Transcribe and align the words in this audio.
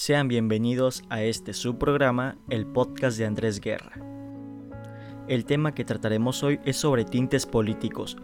Sean 0.00 0.28
bienvenidos 0.28 1.04
a 1.10 1.22
este 1.22 1.52
subprograma, 1.52 2.38
el 2.48 2.64
podcast 2.64 3.18
de 3.18 3.26
Andrés 3.26 3.60
Guerra. 3.60 4.00
El 5.28 5.44
tema 5.44 5.74
que 5.74 5.84
trataremos 5.84 6.42
hoy 6.42 6.58
es 6.64 6.78
sobre 6.78 7.04
tintes 7.04 7.44
políticos. 7.44 8.16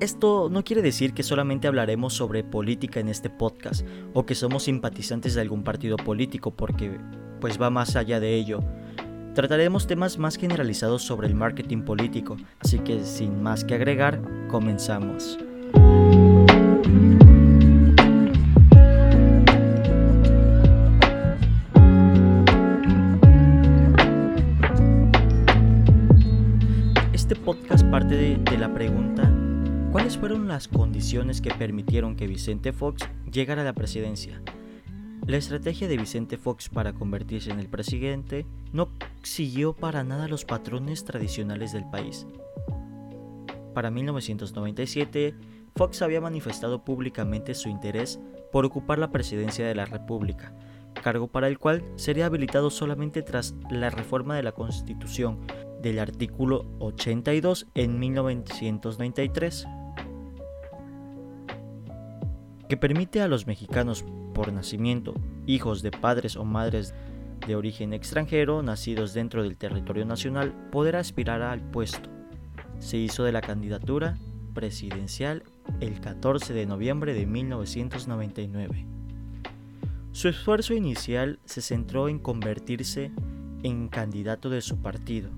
Esto 0.00 0.48
no 0.50 0.64
quiere 0.64 0.80
decir 0.80 1.12
que 1.12 1.22
solamente 1.22 1.68
hablaremos 1.68 2.14
sobre 2.14 2.44
política 2.44 2.98
en 2.98 3.10
este 3.10 3.28
podcast 3.28 3.86
o 4.14 4.24
que 4.24 4.34
somos 4.34 4.62
simpatizantes 4.62 5.34
de 5.34 5.42
algún 5.42 5.64
partido 5.64 5.98
político 5.98 6.56
porque 6.56 6.98
pues 7.42 7.60
va 7.60 7.68
más 7.68 7.94
allá 7.94 8.18
de 8.18 8.34
ello. 8.34 8.60
Trataremos 9.34 9.86
temas 9.86 10.16
más 10.16 10.36
generalizados 10.36 11.02
sobre 11.02 11.28
el 11.28 11.34
marketing 11.34 11.82
político, 11.82 12.38
así 12.58 12.78
que 12.78 13.04
sin 13.04 13.42
más 13.42 13.64
que 13.64 13.74
agregar, 13.74 14.22
comenzamos. 14.48 15.38
Podcast 27.50 27.84
parte 27.90 28.14
de, 28.14 28.58
la 28.58 28.72
pregunta 28.72 29.28
¿Cuáles 29.90 30.16
fueron 30.16 30.46
las 30.46 30.68
condiciones 30.68 31.40
que 31.40 31.50
permitieron 31.50 32.14
que 32.14 32.28
Vicente 32.28 32.72
Fox 32.72 33.02
llegara 33.28 33.62
a 33.62 33.64
la 33.64 33.72
presidencia? 33.72 34.40
La 35.26 35.36
estrategia 35.36 35.88
de 35.88 35.96
Vicente 35.96 36.38
Fox 36.38 36.68
para 36.68 36.92
convertirse 36.92 37.50
en 37.50 37.58
el 37.58 37.68
presidente 37.68 38.46
no 38.72 38.90
siguió 39.24 39.72
para 39.72 40.04
nada 40.04 40.28
los 40.28 40.44
patrones 40.44 41.04
tradicionales 41.04 41.72
del 41.72 41.90
país. 41.90 42.24
Para 43.74 43.90
1997, 43.90 45.34
Fox 45.74 46.02
había 46.02 46.20
manifestado 46.20 46.84
públicamente 46.84 47.54
su 47.54 47.68
interés 47.68 48.20
por 48.52 48.64
ocupar 48.64 49.00
la 49.00 49.10
presidencia 49.10 49.66
de 49.66 49.74
la 49.74 49.86
República, 49.86 50.54
cargo 51.02 51.26
para 51.26 51.48
el 51.48 51.58
cual 51.58 51.82
sería 51.96 52.26
habilitado 52.26 52.70
solamente 52.70 53.22
tras 53.22 53.56
la 53.72 53.90
reforma 53.90 54.36
de 54.36 54.44
la 54.44 54.52
Constitución 54.52 55.40
del 55.82 55.98
artículo 55.98 56.66
82 56.78 57.66
en 57.74 57.98
1993, 57.98 59.66
que 62.68 62.76
permite 62.76 63.20
a 63.20 63.28
los 63.28 63.46
mexicanos 63.46 64.04
por 64.34 64.52
nacimiento, 64.52 65.14
hijos 65.46 65.82
de 65.82 65.90
padres 65.90 66.36
o 66.36 66.44
madres 66.44 66.94
de 67.46 67.56
origen 67.56 67.92
extranjero 67.92 68.62
nacidos 68.62 69.14
dentro 69.14 69.42
del 69.42 69.56
territorio 69.56 70.04
nacional, 70.04 70.52
poder 70.70 70.96
aspirar 70.96 71.42
al 71.42 71.60
puesto. 71.60 72.08
Se 72.78 72.96
hizo 72.96 73.24
de 73.24 73.32
la 73.32 73.40
candidatura 73.40 74.18
presidencial 74.54 75.42
el 75.80 76.00
14 76.00 76.52
de 76.52 76.66
noviembre 76.66 77.14
de 77.14 77.26
1999. 77.26 78.86
Su 80.12 80.28
esfuerzo 80.28 80.74
inicial 80.74 81.38
se 81.44 81.62
centró 81.62 82.08
en 82.08 82.18
convertirse 82.18 83.12
en 83.62 83.88
candidato 83.88 84.50
de 84.50 84.60
su 84.60 84.78
partido, 84.78 85.30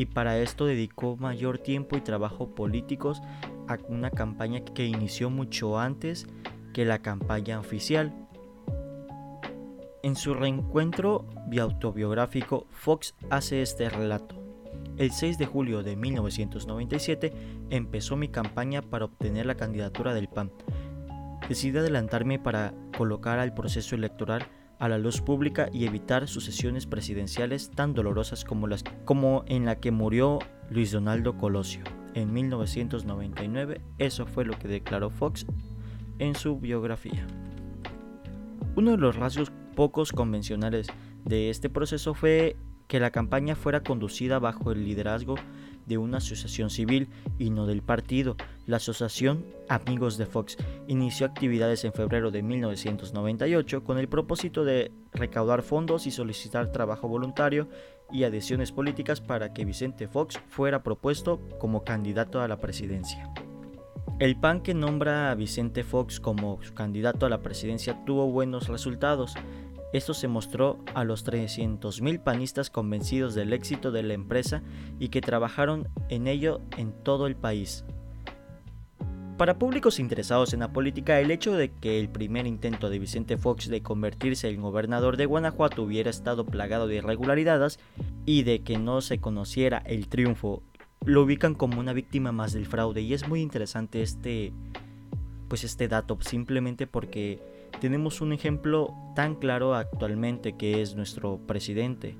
y 0.00 0.06
para 0.06 0.38
esto 0.38 0.64
dedicó 0.64 1.18
mayor 1.18 1.58
tiempo 1.58 1.94
y 1.94 2.00
trabajo 2.00 2.54
políticos 2.54 3.20
a 3.68 3.76
una 3.86 4.10
campaña 4.10 4.64
que 4.64 4.86
inició 4.86 5.28
mucho 5.28 5.78
antes 5.78 6.26
que 6.72 6.86
la 6.86 7.00
campaña 7.00 7.60
oficial. 7.60 8.14
En 10.02 10.16
su 10.16 10.32
reencuentro 10.32 11.26
autobiográfico, 11.60 12.66
Fox 12.70 13.14
hace 13.28 13.60
este 13.60 13.90
relato. 13.90 14.36
El 14.96 15.10
6 15.10 15.36
de 15.36 15.44
julio 15.44 15.82
de 15.82 15.96
1997 15.96 17.34
empezó 17.68 18.16
mi 18.16 18.28
campaña 18.28 18.80
para 18.80 19.04
obtener 19.04 19.44
la 19.44 19.56
candidatura 19.56 20.14
del 20.14 20.28
PAN. 20.28 20.50
Decidí 21.46 21.76
adelantarme 21.76 22.38
para 22.38 22.72
colocar 22.96 23.38
al 23.38 23.52
proceso 23.52 23.96
electoral 23.96 24.46
a 24.80 24.88
la 24.88 24.98
luz 24.98 25.20
pública 25.20 25.68
y 25.72 25.84
evitar 25.86 26.26
sucesiones 26.26 26.86
presidenciales 26.86 27.70
tan 27.70 27.92
dolorosas 27.92 28.44
como, 28.44 28.66
las, 28.66 28.82
como 29.04 29.44
en 29.46 29.66
la 29.66 29.76
que 29.76 29.90
murió 29.92 30.38
Luis 30.70 30.90
Donaldo 30.90 31.36
Colosio 31.36 31.84
en 32.14 32.32
1999. 32.32 33.82
Eso 33.98 34.26
fue 34.26 34.44
lo 34.44 34.58
que 34.58 34.68
declaró 34.68 35.10
Fox 35.10 35.46
en 36.18 36.34
su 36.34 36.58
biografía. 36.58 37.26
Uno 38.74 38.92
de 38.92 38.96
los 38.96 39.16
rasgos 39.16 39.52
pocos 39.76 40.12
convencionales 40.12 40.86
de 41.24 41.50
este 41.50 41.68
proceso 41.68 42.14
fue 42.14 42.56
que 42.88 43.00
la 43.00 43.10
campaña 43.10 43.56
fuera 43.56 43.82
conducida 43.82 44.38
bajo 44.38 44.72
el 44.72 44.84
liderazgo 44.84 45.34
de 45.90 45.98
una 45.98 46.18
asociación 46.18 46.70
civil 46.70 47.08
y 47.36 47.50
no 47.50 47.66
del 47.66 47.82
partido. 47.82 48.36
La 48.66 48.76
asociación 48.76 49.44
Amigos 49.68 50.16
de 50.18 50.26
Fox 50.26 50.56
inició 50.86 51.26
actividades 51.26 51.84
en 51.84 51.92
febrero 51.92 52.30
de 52.30 52.42
1998 52.42 53.82
con 53.82 53.98
el 53.98 54.08
propósito 54.08 54.64
de 54.64 54.92
recaudar 55.12 55.62
fondos 55.62 56.06
y 56.06 56.12
solicitar 56.12 56.70
trabajo 56.70 57.08
voluntario 57.08 57.68
y 58.12 58.22
adhesiones 58.22 58.70
políticas 58.70 59.20
para 59.20 59.52
que 59.52 59.64
Vicente 59.64 60.06
Fox 60.06 60.40
fuera 60.48 60.84
propuesto 60.84 61.40
como 61.58 61.82
candidato 61.82 62.40
a 62.40 62.46
la 62.46 62.60
presidencia. 62.60 63.28
El 64.20 64.36
PAN 64.36 64.60
que 64.60 64.74
nombra 64.74 65.32
a 65.32 65.34
Vicente 65.34 65.82
Fox 65.82 66.20
como 66.20 66.60
candidato 66.74 67.26
a 67.26 67.30
la 67.30 67.42
presidencia 67.42 68.04
tuvo 68.04 68.30
buenos 68.30 68.68
resultados. 68.68 69.34
Esto 69.92 70.14
se 70.14 70.28
mostró 70.28 70.78
a 70.94 71.04
los 71.04 71.26
300.000 71.26 72.22
panistas 72.22 72.70
convencidos 72.70 73.34
del 73.34 73.52
éxito 73.52 73.90
de 73.90 74.04
la 74.04 74.14
empresa 74.14 74.62
y 74.98 75.08
que 75.08 75.20
trabajaron 75.20 75.88
en 76.08 76.28
ello 76.28 76.60
en 76.76 76.92
todo 76.92 77.26
el 77.26 77.34
país. 77.34 77.84
Para 79.36 79.58
públicos 79.58 79.98
interesados 79.98 80.52
en 80.52 80.60
la 80.60 80.72
política, 80.72 81.18
el 81.18 81.30
hecho 81.30 81.54
de 81.54 81.70
que 81.70 81.98
el 81.98 82.10
primer 82.10 82.46
intento 82.46 82.90
de 82.90 82.98
Vicente 82.98 83.38
Fox 83.38 83.68
de 83.68 83.82
convertirse 83.82 84.50
en 84.50 84.60
gobernador 84.60 85.16
de 85.16 85.24
Guanajuato 85.24 85.82
hubiera 85.82 86.10
estado 86.10 86.44
plagado 86.44 86.86
de 86.86 86.96
irregularidades 86.96 87.80
y 88.26 88.42
de 88.42 88.62
que 88.62 88.78
no 88.78 89.00
se 89.00 89.18
conociera 89.18 89.78
el 89.78 90.08
triunfo, 90.08 90.62
lo 91.06 91.22
ubican 91.22 91.54
como 91.54 91.80
una 91.80 91.94
víctima 91.94 92.32
más 92.32 92.52
del 92.52 92.66
fraude 92.66 93.00
y 93.00 93.14
es 93.14 93.26
muy 93.26 93.40
interesante 93.40 94.02
este 94.02 94.52
pues 95.48 95.64
este 95.64 95.88
dato 95.88 96.18
simplemente 96.20 96.86
porque 96.86 97.40
tenemos 97.80 98.20
un 98.20 98.32
ejemplo 98.32 98.94
tan 99.14 99.34
claro 99.34 99.74
actualmente 99.74 100.56
que 100.56 100.82
es 100.82 100.96
nuestro 100.96 101.38
presidente. 101.46 102.16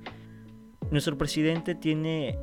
Nuestro 0.89 1.17
presidente 1.17 1.75
tiene 1.75 2.37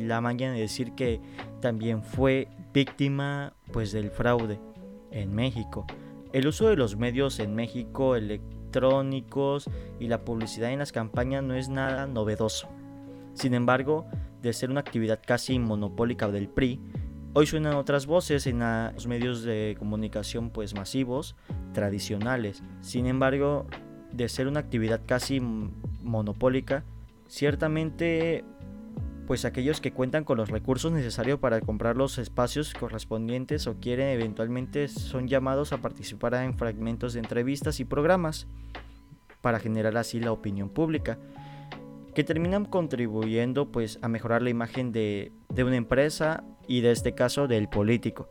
la 0.00 0.20
mañana 0.20 0.54
de 0.54 0.60
decir 0.60 0.92
que 0.92 1.20
también 1.60 2.02
fue 2.02 2.48
víctima 2.72 3.52
pues 3.72 3.92
del 3.92 4.10
fraude 4.10 4.58
en 5.10 5.34
México. 5.34 5.86
El 6.32 6.46
uso 6.46 6.68
de 6.68 6.76
los 6.76 6.96
medios 6.96 7.38
en 7.38 7.54
México 7.54 8.16
electrónicos 8.16 9.68
y 10.00 10.08
la 10.08 10.24
publicidad 10.24 10.72
en 10.72 10.78
las 10.78 10.92
campañas 10.92 11.42
no 11.42 11.54
es 11.54 11.68
nada 11.68 12.06
novedoso. 12.06 12.68
Sin 13.34 13.54
embargo, 13.54 14.06
de 14.42 14.52
ser 14.52 14.70
una 14.70 14.80
actividad 14.80 15.20
casi 15.24 15.58
monopólica 15.58 16.28
del 16.28 16.48
PRI, 16.48 16.80
hoy 17.38 17.46
suenan 17.46 17.74
otras 17.74 18.06
voces 18.06 18.46
en 18.46 18.60
los 18.60 19.06
medios 19.06 19.42
de 19.42 19.76
comunicación 19.78 20.48
pues 20.48 20.74
masivos 20.74 21.36
tradicionales. 21.74 22.62
Sin 22.80 23.04
embargo, 23.04 23.66
de 24.10 24.26
ser 24.30 24.48
una 24.48 24.60
actividad 24.60 25.02
casi 25.04 25.40
monopólica, 25.40 26.82
ciertamente 27.28 28.42
pues 29.26 29.44
aquellos 29.44 29.82
que 29.82 29.92
cuentan 29.92 30.24
con 30.24 30.38
los 30.38 30.48
recursos 30.48 30.92
necesarios 30.92 31.38
para 31.38 31.60
comprar 31.60 31.94
los 31.98 32.16
espacios 32.16 32.72
correspondientes 32.72 33.66
o 33.66 33.74
quieren 33.80 34.08
eventualmente 34.08 34.88
son 34.88 35.28
llamados 35.28 35.74
a 35.74 35.82
participar 35.82 36.32
en 36.36 36.56
fragmentos 36.56 37.12
de 37.12 37.20
entrevistas 37.20 37.80
y 37.80 37.84
programas 37.84 38.46
para 39.42 39.58
generar 39.58 39.94
así 39.98 40.20
la 40.20 40.32
opinión 40.32 40.70
pública 40.70 41.18
que 42.16 42.24
terminan 42.24 42.64
contribuyendo 42.64 43.70
pues 43.70 43.98
a 44.00 44.08
mejorar 44.08 44.40
la 44.40 44.48
imagen 44.48 44.90
de, 44.90 45.34
de 45.52 45.64
una 45.64 45.76
empresa 45.76 46.44
y 46.66 46.80
de 46.80 46.90
este 46.90 47.14
caso 47.14 47.46
del 47.46 47.68
político. 47.68 48.30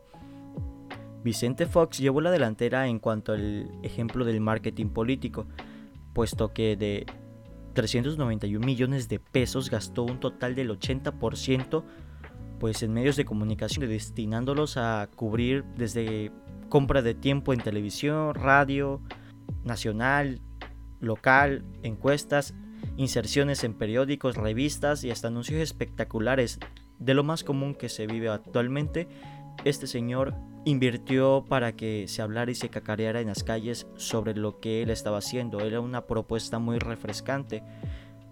Vicente 1.24 1.68
Fox 1.68 2.00
llevó 2.00 2.20
la 2.20 2.32
delantera 2.32 2.88
en 2.88 2.98
cuanto 2.98 3.34
al 3.34 3.70
ejemplo 3.84 4.26
del 4.26 4.42
marketing 4.42 4.88
político, 4.88 5.46
puesto 6.14 6.52
que 6.52 6.76
de 6.76 7.06
391 7.74 8.66
millones 8.66 9.08
de 9.08 9.20
pesos 9.20 9.70
gastó 9.70 10.02
un 10.02 10.20
total 10.20 10.56
del 10.56 10.72
80% 10.72 11.84
pues 12.60 12.82
en 12.82 12.92
medios 12.92 13.18
de 13.18 13.26
comunicación 13.26 13.88
destinándolos 13.88 14.78
a 14.78 15.12
cubrir 15.16 15.64
desde 15.78 16.32
compra 16.70 17.04
de 17.04 17.14
tiempo 17.14 17.54
en 17.54 17.60
televisión, 17.60 18.34
radio, 18.34 19.00
nacional, 19.64 20.42
local, 21.00 21.64
encuestas, 21.84 22.56
inserciones 22.98 23.64
en 23.64 23.74
periódicos, 23.74 24.36
revistas 24.36 25.04
y 25.04 25.12
hasta 25.12 25.28
anuncios 25.28 25.62
espectaculares 25.62 26.60
de 27.00 27.14
lo 27.14 27.24
más 27.24 27.44
común 27.44 27.76
que 27.76 27.90
se 27.90 28.08
vive 28.08 28.30
actualmente. 28.30 29.08
Este 29.64 29.88
señor 29.88 30.34
invirtió 30.66 31.46
para 31.48 31.74
que 31.74 32.08
se 32.08 32.22
hablara 32.22 32.52
y 32.52 32.56
se 32.56 32.70
cacareara 32.70 33.22
en 33.22 33.28
las 33.28 33.44
calles 33.44 33.88
sobre 33.96 34.36
lo 34.36 34.60
que 34.60 34.82
él 34.82 34.90
estaba 34.90 35.20
haciendo. 35.20 35.60
Era 35.60 35.80
una 35.80 36.06
propuesta 36.06 36.60
muy 36.60 36.80
refrescante, 36.80 37.64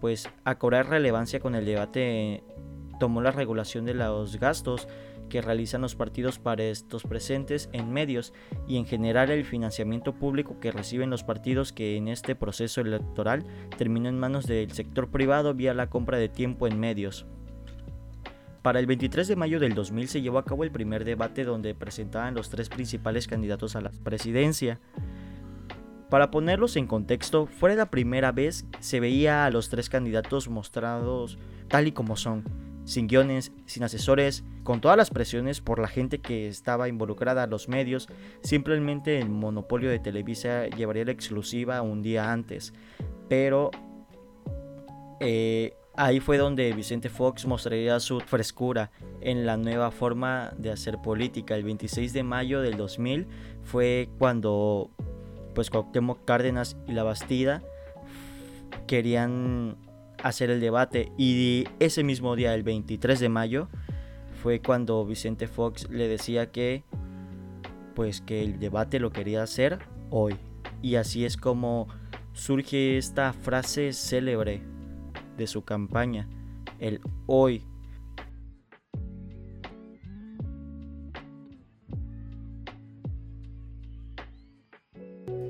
pues 0.02 0.30
a 0.44 0.56
cobrar 0.56 0.90
relevancia 0.90 1.40
con 1.40 1.56
el 1.56 1.66
debate 1.66 2.44
tomó 3.00 3.22
la 3.22 3.32
regulación 3.32 3.86
de 3.86 3.94
los 3.94 4.40
gastos 4.40 4.88
que 5.34 5.42
realizan 5.42 5.82
los 5.82 5.96
partidos 5.96 6.38
para 6.38 6.64
estos 6.66 7.02
presentes 7.06 7.68
en 7.74 7.92
medios 7.92 8.34
y 8.68 8.78
en 8.78 8.86
general 8.86 9.32
el 9.32 9.46
financiamiento 9.46 10.14
público 10.14 10.60
que 10.60 10.72
reciben 10.72 11.10
los 11.10 11.24
partidos 11.24 11.74
que 11.74 11.98
en 11.98 12.08
este 12.08 12.36
proceso 12.36 12.82
electoral 12.82 13.44
terminó 13.76 14.10
en 14.10 14.20
manos 14.20 14.46
del 14.46 14.72
sector 14.74 15.10
privado 15.10 15.56
vía 15.56 15.74
la 15.74 15.90
compra 15.90 16.20
de 16.20 16.30
tiempo 16.30 16.68
en 16.68 16.80
medios. 16.80 17.26
Para 18.62 18.80
el 18.80 18.86
23 18.86 19.28
de 19.28 19.36
mayo 19.36 19.60
del 19.60 19.74
2000 19.74 20.08
se 20.08 20.22
llevó 20.22 20.38
a 20.38 20.46
cabo 20.46 20.64
el 20.66 20.72
primer 20.72 21.04
debate 21.04 21.46
donde 21.46 21.74
presentaban 21.74 22.36
los 22.36 22.52
tres 22.52 22.70
principales 22.70 23.26
candidatos 23.26 23.76
a 23.76 23.82
la 23.82 23.90
presidencia. 24.04 24.80
Para 26.12 26.30
ponerlos 26.30 26.76
en 26.76 26.86
contexto, 26.86 27.48
fue 27.48 27.76
la 27.76 27.90
primera 27.90 28.32
vez 28.32 28.68
se 28.82 29.00
veía 29.00 29.48
a 29.48 29.50
los 29.50 29.70
tres 29.70 29.90
candidatos 29.90 30.48
mostrados 30.48 31.40
tal 31.70 31.88
y 31.88 31.92
como 31.92 32.18
son, 32.18 32.44
sin 32.86 33.08
guiones, 33.08 33.52
sin 33.66 33.84
asesores, 33.84 34.44
con 34.64 34.82
todas 34.82 34.98
las 34.98 35.10
presiones 35.10 35.62
por 35.62 35.80
la 35.80 35.88
gente 35.88 36.20
que 36.20 36.48
estaba 36.48 36.88
involucrada, 36.88 37.48
los 37.48 37.68
medios, 37.68 38.08
simplemente 38.42 39.20
el 39.20 39.30
monopolio 39.30 39.90
de 39.90 40.00
Televisa 40.00 40.68
llevaría 40.68 41.06
la 41.06 41.12
exclusiva 41.12 41.82
un 41.82 42.02
día 42.02 42.32
antes. 42.32 42.74
Pero 43.30 43.72
eh, 45.20 45.76
ahí 45.96 46.20
fue 46.20 46.38
donde 46.38 46.74
Vicente 46.74 47.10
Fox 47.10 47.46
mostraría 47.46 48.00
su 48.00 48.20
frescura 48.20 48.92
en 49.22 49.46
la 49.46 49.58
nueva 49.58 49.92
forma 49.92 50.54
de 50.58 50.72
hacer 50.72 50.98
política. 51.02 51.56
El 51.56 51.64
26 51.64 52.14
de 52.14 52.24
mayo 52.24 52.62
del 52.62 52.78
2000 52.78 53.28
fue 53.64 54.10
cuando 54.18 54.92
pues 55.54 55.70
Cuauhtémoc 55.70 56.26
Cárdenas 56.26 56.78
y 56.88 56.94
La 56.94 57.04
Bastida 57.04 57.62
querían 58.88 59.78
hacer 60.24 60.50
el 60.50 60.60
debate 60.60 61.12
y 61.18 61.66
ese 61.80 62.04
mismo 62.04 62.36
día, 62.36 62.56
el 62.56 62.64
23 62.64 63.20
de 63.20 63.30
mayo, 63.30 63.68
fue 64.42 64.62
cuando 64.62 65.06
Vicente 65.06 65.48
Fox 65.48 65.90
le 65.90 66.08
decía 66.08 66.52
que 66.52 66.84
pues 67.94 68.22
que 68.22 68.44
el 68.44 68.60
debate 68.60 69.00
lo 69.00 69.12
quería 69.12 69.44
hacer 69.44 69.80
hoy. 70.10 70.36
Y 70.82 70.96
así 70.96 71.26
es 71.26 71.38
como 71.38 71.88
surge 72.34 72.98
esta 72.98 73.34
frase 73.34 73.94
célebre 73.94 74.62
de 75.38 75.48
su 75.48 75.64
campaña, 75.64 76.28
el 76.80 77.02
hoy. 77.26 77.66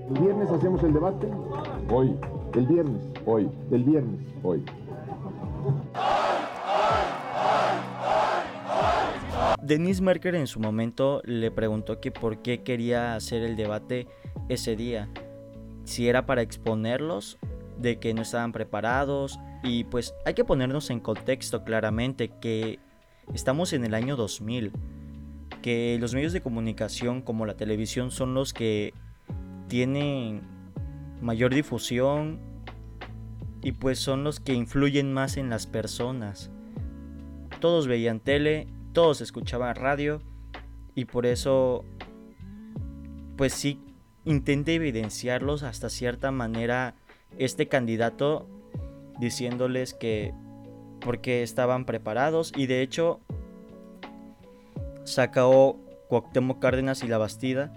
El 0.09 0.21
viernes 0.21 0.49
hacemos 0.49 0.83
el 0.83 0.93
debate, 0.93 1.27
hoy. 1.89 2.15
El 2.53 2.67
viernes, 2.67 3.01
hoy. 3.25 3.49
El 3.71 3.83
viernes, 3.83 4.19
hoy. 4.43 4.63
Denise 9.61 10.01
Merker 10.01 10.35
en 10.35 10.47
su 10.47 10.59
momento 10.59 11.21
le 11.23 11.49
preguntó 11.49 11.99
que 11.99 12.11
por 12.11 12.41
qué 12.41 12.63
quería 12.63 13.15
hacer 13.15 13.43
el 13.43 13.55
debate 13.55 14.07
ese 14.49 14.75
día. 14.75 15.09
Si 15.85 16.07
era 16.07 16.25
para 16.25 16.41
exponerlos, 16.41 17.39
de 17.77 17.99
que 17.99 18.13
no 18.13 18.21
estaban 18.21 18.51
preparados. 18.51 19.39
Y 19.63 19.85
pues 19.85 20.13
hay 20.25 20.33
que 20.33 20.43
ponernos 20.43 20.89
en 20.89 20.99
contexto 20.99 21.63
claramente 21.63 22.29
que 22.29 22.79
estamos 23.33 23.73
en 23.73 23.85
el 23.85 23.93
año 23.93 24.15
2000. 24.15 24.71
Que 25.61 25.97
los 25.99 26.13
medios 26.13 26.33
de 26.33 26.41
comunicación 26.41 27.21
como 27.21 27.45
la 27.45 27.55
televisión 27.55 28.11
son 28.11 28.33
los 28.33 28.53
que 28.53 28.93
tienen 29.73 30.43
mayor 31.19 31.51
difusión 31.51 32.39
y 33.63 33.71
pues 33.71 33.97
son 33.97 34.23
los 34.23 34.39
que 34.39 34.53
influyen 34.53 35.11
más 35.11 35.35
en 35.35 35.49
las 35.49 35.65
personas. 35.65 36.51
Todos 37.59 37.87
veían 37.87 38.19
tele, 38.19 38.67
todos 38.91 39.19
escuchaban 39.21 39.75
radio 39.75 40.21
y 40.93 41.05
por 41.05 41.25
eso 41.25 41.85
pues 43.35 43.53
sí 43.53 43.79
intenté 44.25 44.75
evidenciarlos 44.75 45.63
hasta 45.63 45.89
cierta 45.89 46.29
manera 46.29 46.93
este 47.39 47.67
candidato 47.67 48.47
diciéndoles 49.19 49.95
que 49.95 50.35
porque 50.99 51.41
estaban 51.41 51.85
preparados 51.85 52.53
y 52.55 52.67
de 52.67 52.83
hecho 52.83 53.21
sacó 55.03 55.79
Cuauhtémoc 56.09 56.59
Cárdenas 56.59 57.03
y 57.03 57.07
La 57.07 57.17
Bastida 57.17 57.73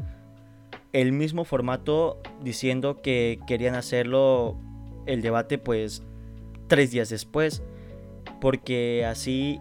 el 0.97 1.13
mismo 1.13 1.45
formato 1.45 2.23
diciendo 2.43 3.03
que 3.03 3.39
querían 3.47 3.75
hacerlo 3.75 4.59
el 5.05 5.21
debate 5.21 5.59
pues 5.59 6.03
tres 6.69 6.91
días 6.91 7.11
después 7.11 7.63
porque 8.41 9.05
así 9.05 9.61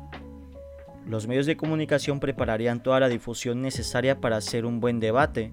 los 1.06 1.28
medios 1.28 1.46
de 1.46 1.58
comunicación 1.58 2.22
prepararían 2.22 2.82
toda 2.82 3.02
la 3.02 3.10
difusión 3.10 3.62
necesaria 3.62 4.22
para 4.22 4.38
hacer 4.38 4.66
un 4.66 4.80
buen 4.80 5.02
debate. 5.02 5.52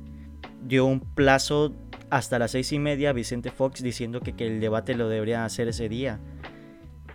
Dio 0.63 0.87
un 0.87 1.01
plazo 1.01 1.75
hasta 2.11 2.39
las 2.39 2.53
seis 2.53 2.71
y 2.73 2.79
media 2.79 3.13
Vicente 3.13 3.51
Fox 3.51 3.83
diciendo 3.83 4.21
que, 4.21 4.35
que 4.35 4.47
el 4.47 4.61
debate 4.61 4.95
lo 4.95 5.09
debería 5.09 5.45
hacer 5.45 5.67
ese 5.67 5.89
día. 5.89 6.21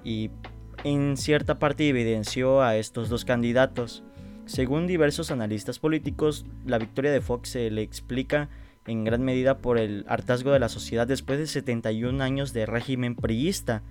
Y 0.04 0.30
en 0.84 1.16
cierta 1.16 1.58
parte 1.58 1.88
evidenció 1.88 2.62
a 2.62 2.75
estos 2.75 3.08
dos 3.08 3.24
candidatos. 3.24 4.04
Según 4.47 4.88
diversos 4.88 5.29
analistas 5.29 5.77
políticos, 5.77 6.45
la 6.65 6.77
victoria 6.77 7.11
de 7.11 7.19
Fox 7.19 7.49
se 7.49 7.69
le 7.69 7.81
explica 7.81 8.47
en 8.85 9.03
gran 9.03 9.21
medida 9.21 9.57
por 9.57 9.77
el 9.77 10.05
hartazgo 10.07 10.53
de 10.53 10.59
la 10.59 10.69
sociedad 10.69 11.05
después 11.05 11.38
de 11.38 11.47
71 11.47 12.23
años 12.23 12.53
de 12.53 12.65
régimen 12.65 13.15
priista, 13.15 13.83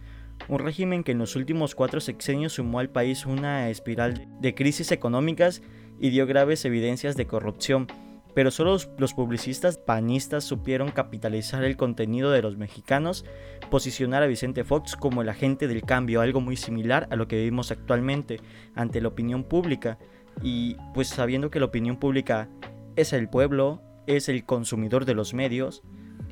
un 0.48 0.58
régimen 0.58 1.04
que 1.04 1.12
en 1.12 1.18
los 1.18 1.36
últimos 1.36 1.74
cuatro 1.74 2.00
sexenios 2.00 2.54
sumó 2.54 2.78
al 2.78 2.88
país 2.88 3.26
una 3.26 3.68
espiral 3.68 4.26
de 4.40 4.54
crisis 4.54 4.92
económicas 4.92 5.60
y 6.00 6.08
dio 6.08 6.26
graves 6.26 6.64
evidencias 6.64 7.16
de 7.16 7.26
corrupción, 7.26 7.86
pero 8.34 8.50
solo 8.50 8.78
los 8.96 9.12
publicistas 9.12 9.76
panistas 9.76 10.44
supieron 10.44 10.90
capitalizar 10.90 11.64
el 11.64 11.76
contenido 11.76 12.30
de 12.30 12.40
los 12.40 12.56
mexicanos, 12.56 13.26
posicionar 13.70 14.22
a 14.22 14.26
Vicente 14.26 14.64
Fox 14.64 14.96
como 14.96 15.20
el 15.20 15.28
agente 15.28 15.68
del 15.68 15.82
cambio, 15.82 16.22
algo 16.22 16.40
muy 16.40 16.56
similar 16.56 17.08
a 17.10 17.16
lo 17.16 17.28
que 17.28 17.36
vivimos 17.36 17.70
actualmente 17.70 18.40
ante 18.74 19.02
la 19.02 19.08
opinión 19.08 19.44
pública, 19.44 19.98
y 20.42 20.76
pues 20.94 21.08
sabiendo 21.08 21.50
que 21.50 21.60
la 21.60 21.66
opinión 21.66 21.96
pública 21.96 22.48
es 22.96 23.12
el 23.12 23.28
pueblo, 23.28 23.82
es 24.06 24.28
el 24.28 24.44
consumidor 24.44 25.04
de 25.04 25.14
los 25.14 25.34
medios, 25.34 25.82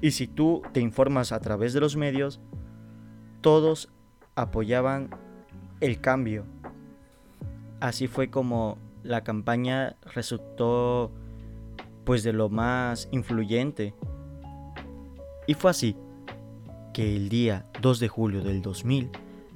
y 0.00 0.12
si 0.12 0.26
tú 0.26 0.62
te 0.72 0.80
informas 0.80 1.32
a 1.32 1.40
través 1.40 1.72
de 1.72 1.80
los 1.80 1.96
medios, 1.96 2.40
todos 3.40 3.90
apoyaban 4.34 5.10
el 5.80 6.00
cambio. 6.00 6.44
Así 7.80 8.06
fue 8.06 8.30
como 8.30 8.78
la 9.02 9.22
campaña 9.22 9.96
resultó 10.14 11.10
pues 12.04 12.22
de 12.22 12.32
lo 12.32 12.48
más 12.48 13.08
influyente. 13.12 13.94
Y 15.46 15.54
fue 15.54 15.70
así 15.70 15.96
que 16.92 17.16
el 17.16 17.28
día 17.28 17.66
2 17.80 18.00
de 18.00 18.08
julio 18.08 18.42
del 18.42 18.62
2000 18.62 19.10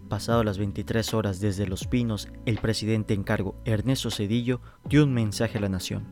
Pasado 0.09 0.43
las 0.43 0.59
23 0.59 1.15
horas 1.15 1.41
desde 1.41 1.67
Los 1.67 1.87
Pinos, 1.87 2.29
el 2.47 2.59
presidente 2.59 3.15
en 3.15 3.23
cargo, 3.23 3.55
Ernesto 3.65 4.11
Cedillo, 4.11 4.61
dio 4.85 5.05
un 5.05 5.13
mensaje 5.13 5.59
a 5.59 5.61
la 5.61 5.69
nación. 5.69 6.07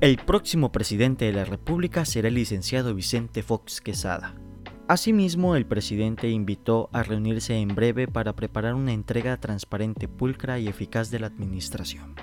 El 0.00 0.16
próximo 0.16 0.70
presidente 0.70 1.24
de 1.24 1.32
la 1.32 1.44
República 1.44 2.04
será 2.04 2.28
el 2.28 2.34
licenciado 2.34 2.94
Vicente 2.94 3.42
Fox 3.42 3.80
Quesada. 3.80 4.36
Asimismo, 4.86 5.56
el 5.56 5.66
presidente 5.66 6.30
invitó 6.30 6.88
a 6.92 7.02
reunirse 7.02 7.56
en 7.56 7.74
breve 7.74 8.08
para 8.08 8.34
preparar 8.34 8.74
una 8.74 8.92
entrega 8.92 9.36
transparente, 9.38 10.08
pulcra 10.08 10.58
y 10.60 10.68
eficaz 10.68 11.10
de 11.10 11.18
la 11.18 11.26
administración. 11.26 12.14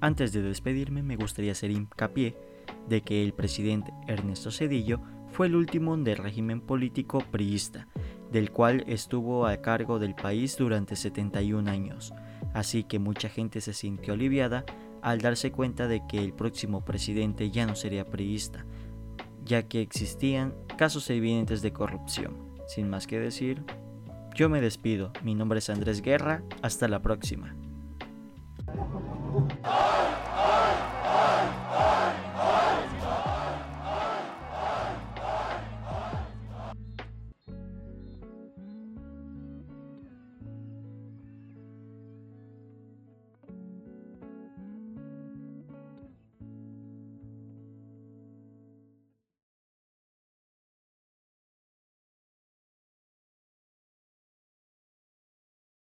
Antes 0.00 0.32
de 0.32 0.42
despedirme, 0.42 1.02
me 1.02 1.16
gustaría 1.16 1.52
hacer 1.52 1.72
hincapié 1.72 2.36
de 2.88 3.02
que 3.02 3.22
el 3.24 3.32
presidente 3.32 3.92
Ernesto 4.06 4.50
Cedillo 4.50 5.00
fue 5.30 5.46
el 5.46 5.56
último 5.56 5.96
del 5.96 6.16
régimen 6.16 6.60
político 6.60 7.22
priista 7.30 7.86
del 8.30 8.50
cual 8.50 8.84
estuvo 8.86 9.46
a 9.46 9.56
cargo 9.58 9.98
del 9.98 10.14
país 10.14 10.56
durante 10.56 10.96
71 10.96 11.70
años, 11.70 12.12
así 12.54 12.84
que 12.84 12.98
mucha 12.98 13.28
gente 13.28 13.60
se 13.60 13.72
sintió 13.72 14.14
aliviada 14.14 14.64
al 15.02 15.20
darse 15.20 15.52
cuenta 15.52 15.88
de 15.88 16.02
que 16.06 16.18
el 16.18 16.32
próximo 16.32 16.84
presidente 16.84 17.50
ya 17.50 17.66
no 17.66 17.74
sería 17.74 18.04
priista, 18.04 18.66
ya 19.44 19.62
que 19.62 19.80
existían 19.80 20.54
casos 20.76 21.08
evidentes 21.10 21.62
de 21.62 21.72
corrupción. 21.72 22.36
Sin 22.66 22.90
más 22.90 23.06
que 23.06 23.18
decir, 23.18 23.62
yo 24.34 24.48
me 24.48 24.60
despido, 24.60 25.12
mi 25.22 25.34
nombre 25.34 25.60
es 25.60 25.70
Andrés 25.70 26.02
Guerra, 26.02 26.42
hasta 26.62 26.88
la 26.88 27.00
próxima. 27.00 27.54